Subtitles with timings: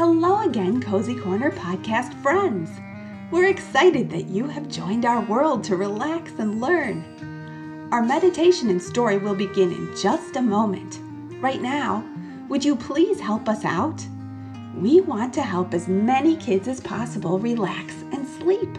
[0.00, 2.70] Hello again, Cozy Corner podcast friends.
[3.30, 7.88] We're excited that you have joined our world to relax and learn.
[7.92, 10.98] Our meditation and story will begin in just a moment.
[11.42, 12.02] Right now,
[12.48, 14.02] would you please help us out?
[14.74, 18.78] We want to help as many kids as possible relax and sleep.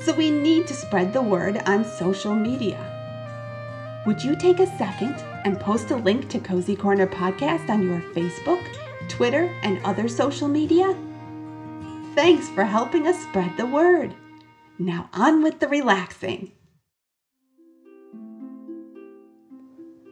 [0.00, 4.02] So we need to spread the word on social media.
[4.06, 5.14] Would you take a second
[5.44, 8.66] and post a link to Cozy Corner Podcast on your Facebook,
[9.08, 10.96] Twitter, and other social media?
[12.14, 14.14] Thanks for helping us spread the word.
[14.78, 16.52] Now on with the relaxing.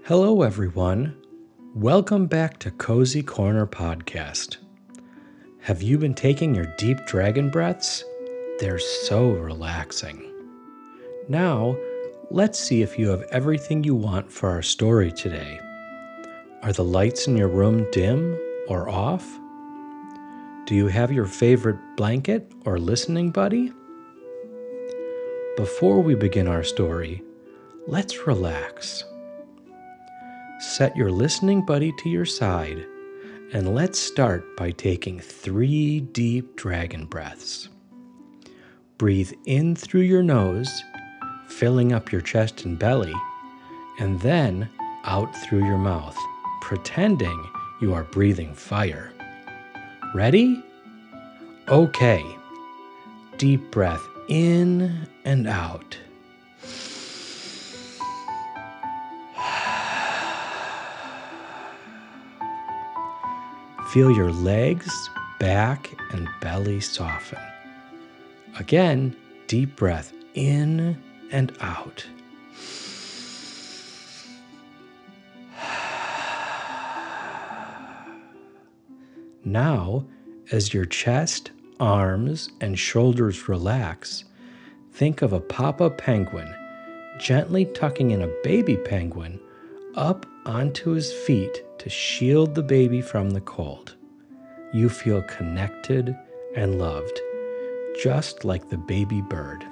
[0.05, 1.17] Hello, everyone.
[1.75, 4.59] Welcome back to Cozy Corner Podcast.
[5.63, 8.05] Have you been taking your deep dragon breaths?
[8.61, 10.33] They're so relaxing.
[11.29, 11.77] Now,
[12.31, 15.59] let's see if you have everything you want for our story today.
[16.63, 18.39] Are the lights in your room dim
[18.69, 19.27] or off?
[20.67, 23.73] Do you have your favorite blanket or listening buddy?
[25.57, 27.23] Before we begin our story,
[27.87, 29.05] let's relax.
[30.59, 32.85] Set your listening buddy to your side
[33.53, 37.69] and let's start by taking three deep dragon breaths.
[38.99, 40.83] Breathe in through your nose,
[41.47, 43.15] filling up your chest and belly,
[44.01, 44.69] and then
[45.05, 46.19] out through your mouth,
[46.61, 47.49] pretending
[47.81, 49.13] you are breathing fire.
[50.15, 50.63] Ready?
[51.69, 52.25] Okay.
[53.39, 55.99] Deep breath in and out.
[63.93, 64.91] Feel your legs,
[65.39, 67.39] back, and belly soften.
[68.59, 72.07] Again, deep breath in and out.
[79.47, 80.05] Now,
[80.51, 84.25] as your chest, arms, and shoulders relax,
[84.93, 86.53] think of a papa penguin
[87.21, 89.39] gently tucking in a baby penguin
[89.95, 93.95] up onto his feet to shield the baby from the cold.
[94.73, 96.17] You feel connected
[96.57, 97.21] and loved,
[98.03, 99.65] just like the baby bird.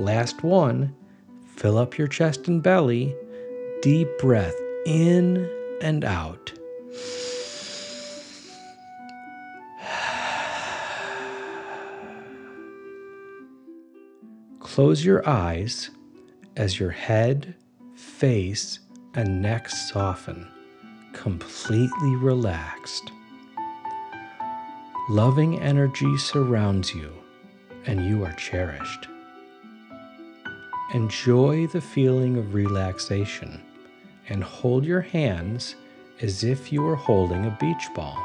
[0.00, 0.92] Last one,
[1.46, 3.14] fill up your chest and belly,
[3.82, 5.48] deep breath in
[5.80, 6.52] and out.
[14.74, 15.90] Close your eyes
[16.56, 17.54] as your head,
[17.94, 18.80] face,
[19.14, 20.48] and neck soften,
[21.12, 23.12] completely relaxed.
[25.08, 27.12] Loving energy surrounds you,
[27.86, 29.06] and you are cherished.
[30.92, 33.62] Enjoy the feeling of relaxation
[34.28, 35.76] and hold your hands
[36.20, 38.20] as if you were holding a beach ball.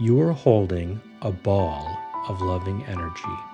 [0.00, 1.96] You are holding a ball
[2.26, 3.53] of loving energy.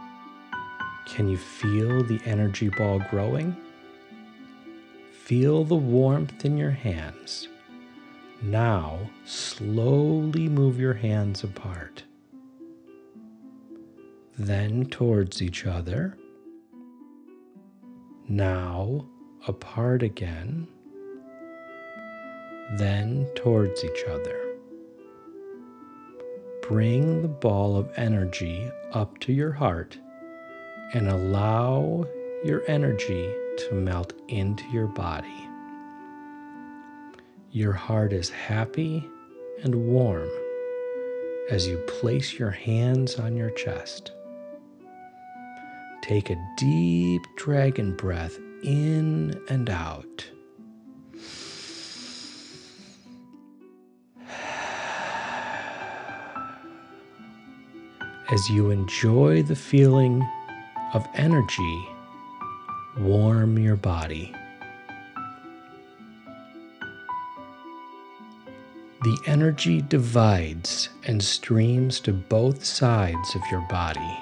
[1.14, 3.56] Can you feel the energy ball growing?
[5.10, 7.48] Feel the warmth in your hands.
[8.42, 12.04] Now, slowly move your hands apart.
[14.38, 16.16] Then towards each other.
[18.28, 19.04] Now,
[19.48, 20.68] apart again.
[22.78, 24.54] Then towards each other.
[26.62, 29.98] Bring the ball of energy up to your heart
[30.92, 32.06] and allow
[32.44, 35.48] your energy to melt into your body.
[37.52, 39.08] Your heart is happy
[39.62, 40.28] and warm
[41.50, 44.12] as you place your hands on your chest.
[46.02, 50.28] Take a deep dragon breath in and out.
[58.32, 60.24] As you enjoy the feeling
[60.92, 61.88] of energy
[62.98, 64.34] warm your body.
[69.02, 74.18] The energy divides and streams to both sides of your body.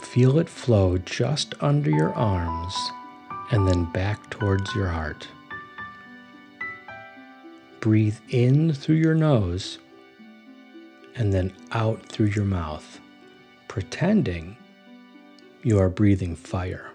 [0.00, 2.74] Feel it flow just under your arms
[3.52, 5.28] and then back towards your heart.
[7.80, 9.78] Breathe in through your nose
[11.14, 13.00] and then out through your mouth,
[13.68, 14.57] pretending
[15.62, 16.90] you are breathing fire.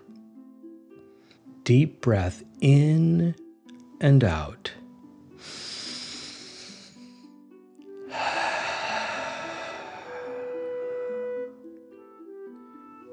[1.64, 3.36] Deep breath in
[4.02, 4.72] and out.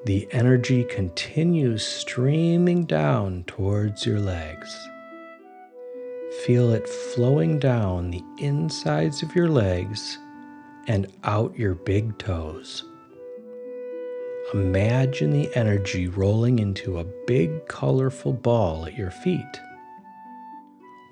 [0.06, 4.74] The energy continues streaming down towards your legs.
[6.44, 10.18] Feel it flowing down the insides of your legs
[10.86, 12.89] and out your big toes.
[14.52, 19.60] Imagine the energy rolling into a big colorful ball at your feet.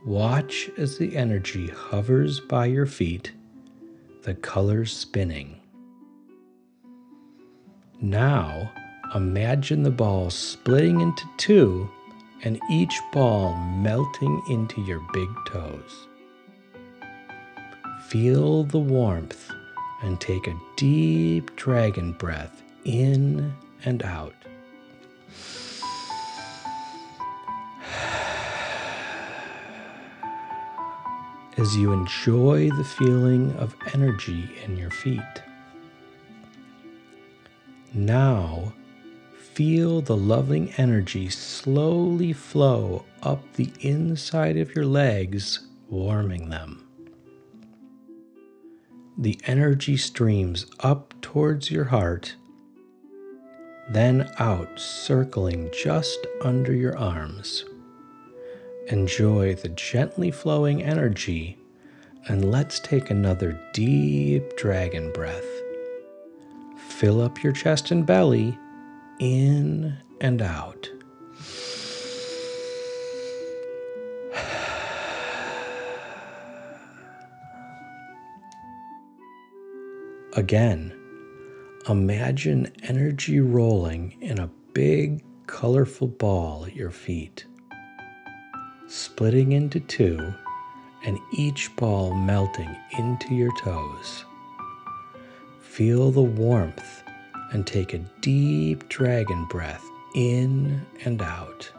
[0.04, 3.30] Watch as the energy hovers by your feet,
[4.22, 5.60] the colors spinning.
[8.00, 8.72] Now,
[9.14, 11.88] imagine the ball splitting into two
[12.42, 16.08] and each ball melting into your big toes.
[18.08, 19.48] Feel the warmth
[20.02, 23.54] and take a deep dragon breath in
[23.84, 24.34] and out.
[31.56, 35.42] As you enjoy the feeling of energy in your feet.
[37.92, 38.72] Now,
[39.58, 46.88] feel the loving energy slowly flow up the inside of your legs, warming them.
[49.16, 52.36] The energy streams up towards your heart
[53.90, 57.64] then out, circling just under your arms.
[58.88, 61.56] Enjoy the gently flowing energy,
[62.28, 65.46] and let's take another deep dragon breath.
[66.76, 68.58] Fill up your chest and belly,
[69.20, 70.90] in and out.
[80.34, 80.92] Again
[81.88, 87.46] Imagine energy rolling in a big, colorful ball at your feet,
[88.88, 90.34] splitting into two,
[91.06, 94.26] and each ball melting into your toes.
[95.62, 97.02] Feel the warmth
[97.52, 101.72] and take a deep dragon breath in and out.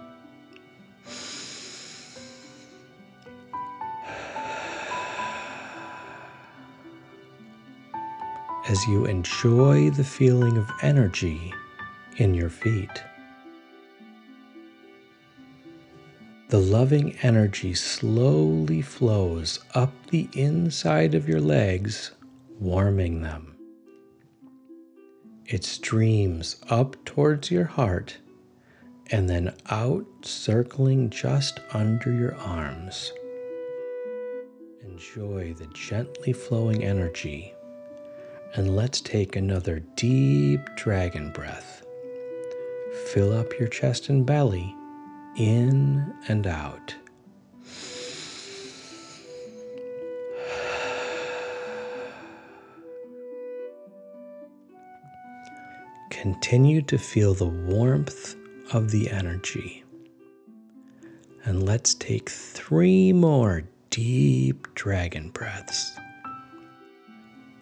[8.69, 11.51] As you enjoy the feeling of energy
[12.17, 13.03] in your feet.
[16.49, 22.11] The loving energy slowly flows up the inside of your legs,
[22.59, 23.55] warming them.
[25.47, 28.19] It streams up towards your heart
[29.07, 33.11] and then out, circling just under your arms.
[34.83, 37.55] Enjoy the gently flowing energy
[38.55, 41.83] and let's take another deep dragon breath.
[43.07, 44.75] Fill up your chest and belly,
[45.37, 46.95] in and out.
[56.09, 58.35] Continue to feel the warmth
[58.73, 59.83] of the energy.
[61.45, 65.98] And let's take three more deep dragon breaths.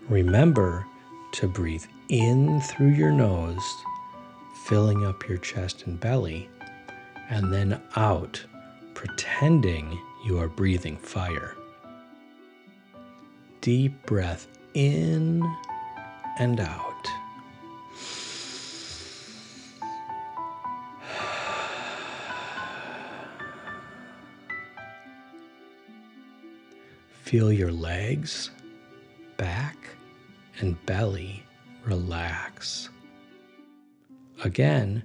[0.09, 0.85] Remember
[1.33, 3.83] to breathe in through your nose,
[4.65, 6.49] filling up your chest and belly,
[7.29, 8.41] and then out,
[8.93, 11.57] pretending you are breathing fire.
[13.59, 15.43] Deep breath in
[16.39, 17.07] and out.
[27.23, 28.51] Feel your legs,
[29.35, 29.75] back,
[30.59, 31.43] and belly
[31.85, 32.89] relax.
[34.43, 35.03] Again,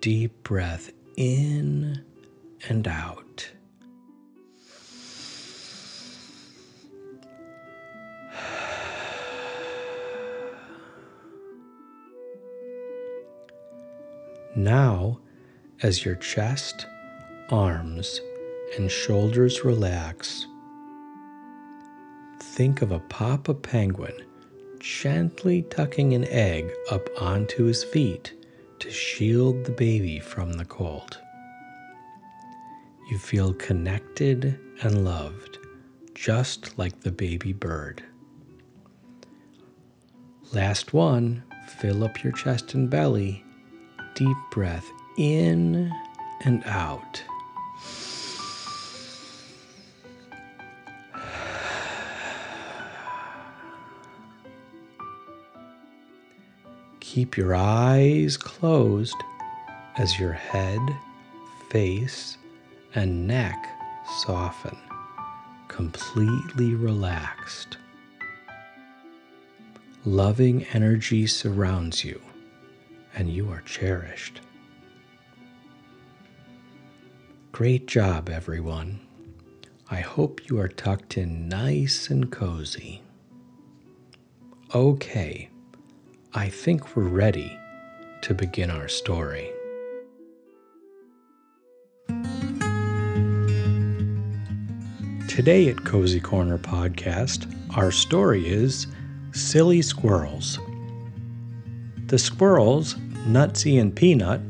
[0.00, 2.04] deep breath in
[2.68, 3.50] and out.
[14.56, 15.20] Now,
[15.82, 16.86] as your chest,
[17.50, 18.20] arms,
[18.76, 20.46] and shoulders relax,
[22.40, 24.27] think of a papa penguin
[24.80, 28.34] gently tucking an egg up onto his feet
[28.78, 31.18] to shield the baby from the cold.
[33.10, 35.58] You feel connected and loved,
[36.14, 38.02] just like the baby bird.
[40.52, 41.42] Last one,
[41.78, 43.44] fill up your chest and belly.
[44.14, 44.86] Deep breath
[45.18, 45.92] in
[46.44, 47.22] and out.
[57.18, 59.16] Keep your eyes closed
[59.96, 60.78] as your head,
[61.68, 62.38] face,
[62.94, 63.56] and neck
[64.20, 64.78] soften,
[65.66, 67.76] completely relaxed.
[70.04, 72.22] Loving energy surrounds you,
[73.16, 74.40] and you are cherished.
[77.50, 79.00] Great job, everyone.
[79.90, 83.02] I hope you are tucked in nice and cozy.
[84.72, 85.50] Okay,
[86.34, 87.58] I think we're ready
[88.20, 89.50] to begin our story.
[95.26, 98.88] Today at Cozy Corner Podcast, our story is
[99.32, 100.58] Silly Squirrels.
[102.08, 104.42] The squirrels, Nutsy and Peanut,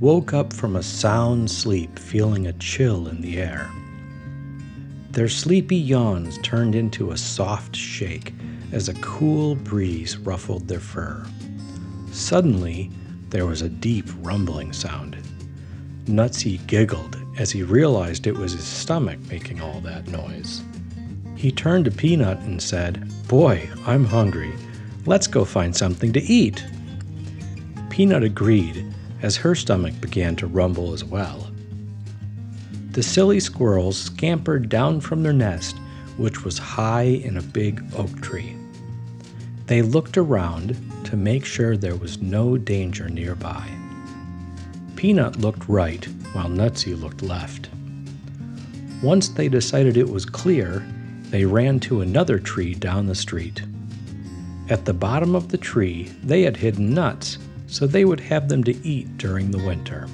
[0.00, 3.70] woke up from a sound sleep feeling a chill in the air.
[5.10, 8.32] Their sleepy yawns turned into a soft shake
[8.72, 11.24] as a cool breeze ruffled their fur.
[12.12, 12.90] Suddenly,
[13.30, 15.16] there was a deep rumbling sound.
[16.06, 20.62] Nutsy giggled as he realized it was his stomach making all that noise.
[21.34, 24.52] He turned to Peanut and said, Boy, I'm hungry.
[25.04, 26.64] Let's go find something to eat.
[27.90, 28.86] Peanut agreed
[29.22, 31.50] as her stomach began to rumble as well.
[32.92, 35.76] The silly squirrels scampered down from their nest,
[36.16, 38.56] which was high in a big oak tree.
[39.66, 43.68] They looked around to make sure there was no danger nearby.
[44.94, 47.68] Peanut looked right while Nutsy looked left.
[49.02, 50.86] Once they decided it was clear,
[51.30, 53.62] they ran to another tree down the street.
[54.68, 58.64] At the bottom of the tree, they had hidden nuts so they would have them
[58.64, 60.08] to eat during the winter.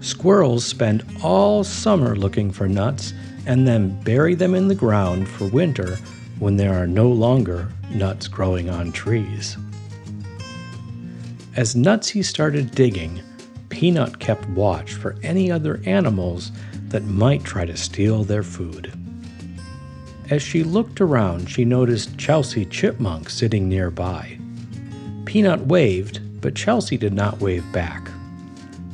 [0.00, 3.12] Squirrels spend all summer looking for nuts
[3.46, 5.96] and then bury them in the ground for winter
[6.38, 9.56] when there are no longer nuts growing on trees.
[11.54, 13.22] As Nutsy started digging,
[13.68, 16.50] Peanut kept watch for any other animals
[16.88, 18.92] that might try to steal their food.
[20.30, 24.38] As she looked around, she noticed Chelsea Chipmunk sitting nearby.
[25.26, 28.10] Peanut waved, but Chelsea did not wave back.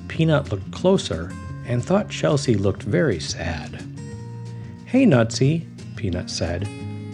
[0.08, 1.32] Peanut looked closer
[1.66, 3.87] and thought Chelsea looked very sad.
[4.88, 5.66] Hey, Nutsy,
[5.96, 6.66] Peanut said.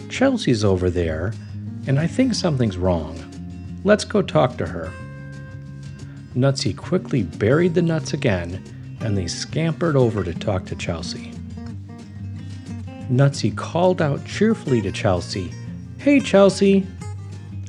[0.07, 1.33] Chelsea's over there,
[1.87, 3.19] and I think something's wrong.
[3.83, 4.93] Let's go talk to her.
[6.37, 8.63] Nutsy quickly buried the nuts again,
[9.01, 11.33] and they scampered over to talk to Chelsea.
[13.11, 15.51] Nutsy called out cheerfully to Chelsea,
[15.97, 16.87] Hey, Chelsea!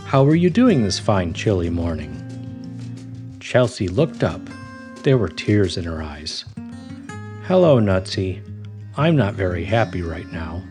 [0.04, 2.12] How are you doing this fine chilly morning?
[3.40, 4.42] Chelsea looked up.
[5.02, 6.44] There were tears in her eyes.
[7.48, 8.40] Hello, Nutsy.
[8.98, 10.62] I'm not very happy right now.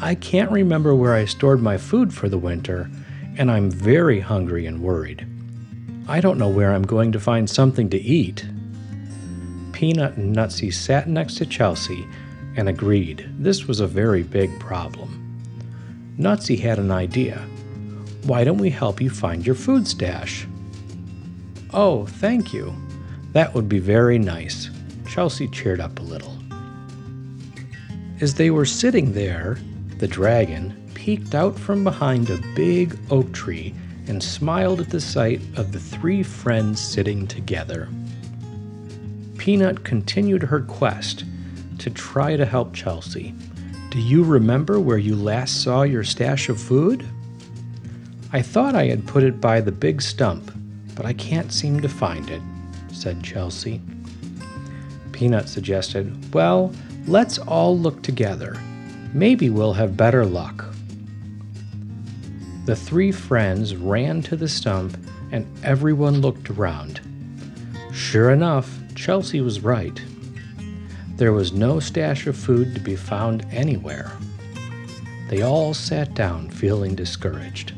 [0.00, 2.90] I can't remember where I stored my food for the winter,
[3.38, 5.26] and I'm very hungry and worried.
[6.06, 8.44] I don't know where I'm going to find something to eat.
[9.72, 12.06] Peanut and Nutsy sat next to Chelsea
[12.56, 15.18] and agreed this was a very big problem.
[16.18, 17.38] Nutsy had an idea.
[18.24, 20.46] Why don't we help you find your food stash?
[21.72, 22.74] Oh, thank you.
[23.32, 24.68] That would be very nice.
[25.06, 26.31] Chelsea cheered up a little.
[28.22, 29.58] As they were sitting there,
[29.98, 33.74] the dragon peeked out from behind a big oak tree
[34.06, 37.88] and smiled at the sight of the three friends sitting together.
[39.38, 41.24] Peanut continued her quest
[41.80, 43.34] to try to help Chelsea.
[43.90, 47.04] Do you remember where you last saw your stash of food?
[48.32, 50.52] I thought I had put it by the big stump,
[50.94, 52.42] but I can't seem to find it,
[52.92, 53.80] said Chelsea.
[55.10, 56.72] Peanut suggested, Well,
[57.06, 58.56] let's all look together.
[59.12, 60.64] Maybe we'll have better luck.
[62.64, 64.96] The three friends ran to the stump
[65.32, 67.00] and everyone looked around.
[67.92, 70.00] Sure enough, Chelsea was right.
[71.16, 74.12] There was no stash of food to be found anywhere.
[75.28, 77.72] They all sat down feeling discouraged.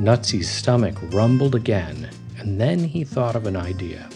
[0.00, 4.08] Nutsy's stomach rumbled again, and then he thought of an idea.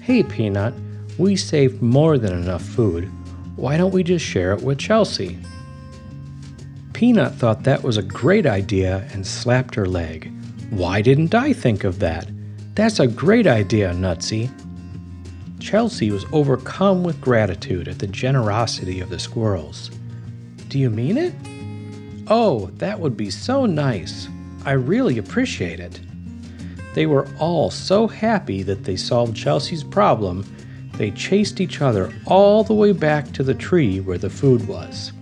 [0.00, 0.74] Hey, Peanut,
[1.18, 3.10] we saved more than enough food.
[3.58, 5.36] Why don't we just share it with Chelsea?
[6.92, 10.32] Peanut thought that was a great idea and slapped her leg.
[10.70, 12.30] Why didn't I think of that?
[12.76, 14.48] That's a great idea, Nutsy.
[15.58, 19.90] Chelsea was overcome with gratitude at the generosity of the squirrels.
[20.68, 21.34] Do you mean it?
[22.28, 24.28] Oh, that would be so nice.
[24.66, 25.98] I really appreciate it.
[26.94, 30.44] They were all so happy that they solved Chelsea's problem,
[30.98, 35.12] they chased each other all the way back to the tree where the food was.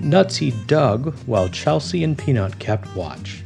[0.00, 3.42] Nutsy dug while Chelsea and Peanut kept watch.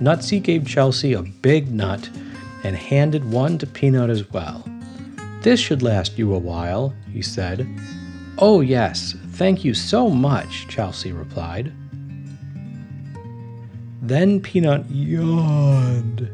[0.00, 2.08] Nutsy gave Chelsea a big nut
[2.64, 4.64] and handed one to Peanut as well.
[5.42, 7.68] This should last you a while, he said.
[8.38, 11.72] Oh, yes, thank you so much, Chelsea replied.
[14.00, 16.30] Then Peanut yawned,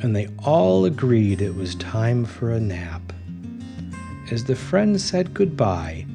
[0.00, 3.12] and they all agreed it was time for a nap.
[4.30, 6.06] As the friends said goodbye,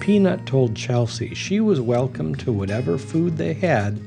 [0.00, 4.00] Peanut told Chelsea she was welcome to whatever food they had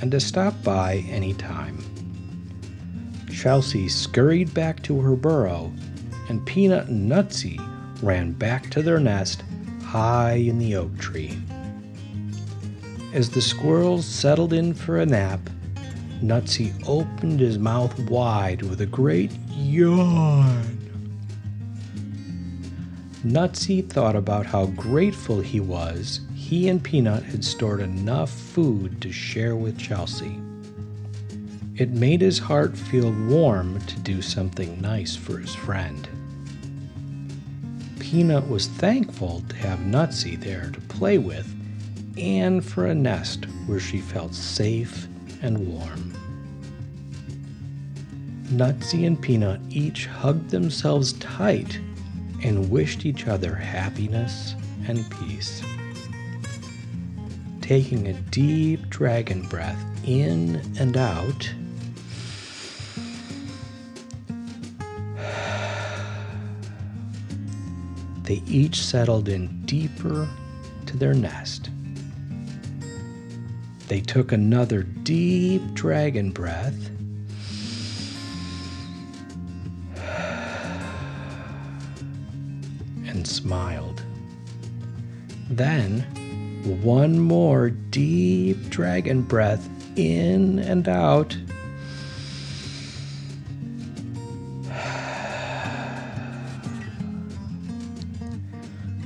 [0.00, 1.78] and to stop by any time.
[3.32, 5.72] Chelsea scurried back to her burrow,
[6.28, 7.58] and Peanut and Nutsy
[8.02, 9.42] ran back to their nest
[9.82, 11.38] high in the oak tree.
[13.12, 15.40] As the squirrels settled in for a nap,
[16.24, 20.78] Nutsy opened his mouth wide with a great yawn.
[23.22, 29.12] Nutsy thought about how grateful he was he and Peanut had stored enough food to
[29.12, 30.40] share with Chelsea.
[31.76, 36.08] It made his heart feel warm to do something nice for his friend.
[37.98, 41.54] Peanut was thankful to have Nutsy there to play with
[42.16, 45.06] and for a nest where she felt safe
[45.42, 46.13] and warm.
[48.56, 51.80] Nutsy and Peanut each hugged themselves tight
[52.42, 54.54] and wished each other happiness
[54.86, 55.60] and peace.
[57.60, 61.52] Taking a deep dragon breath in and out,
[68.22, 70.28] they each settled in deeper
[70.86, 71.70] to their nest.
[73.88, 76.92] They took another deep dragon breath
[85.56, 86.00] Then,
[86.82, 91.36] one more deep dragon breath in and out.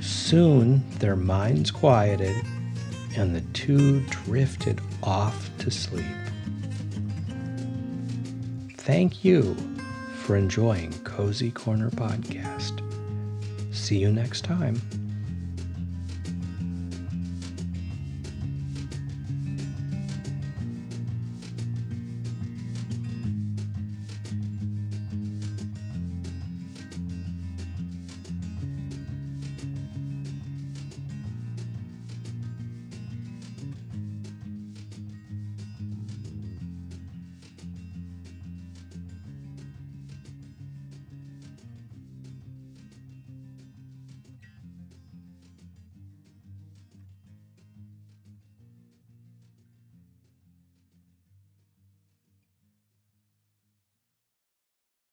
[0.01, 2.35] Soon their minds quieted
[3.15, 6.05] and the two drifted off to sleep.
[8.77, 9.55] Thank you
[10.15, 12.81] for enjoying Cozy Corner Podcast.
[13.71, 14.81] See you next time.